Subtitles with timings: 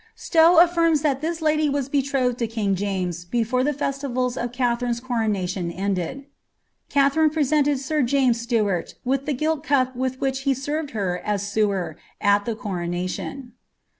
[0.15, 4.99] Stow affirms that this lady was betrothed to king James before the festivals of Katherine's
[4.99, 6.25] coronation ended.
[6.89, 11.47] Katherine presented sir James Stuart with the gilt cup with which he served her as
[11.47, 13.53] sewer at the coronation.'